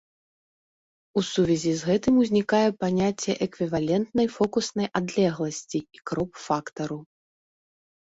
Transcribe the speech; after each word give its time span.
У 1.19 1.21
сувязі 1.31 1.73
з 1.81 1.89
гэтым 1.89 2.13
узнікае 2.23 2.63
паняцце 2.85 3.31
эквівалентнай 3.49 4.27
фокуснай 4.39 4.93
адлегласці 5.03 5.79
і 5.95 6.07
кроп-фактару. 6.11 7.03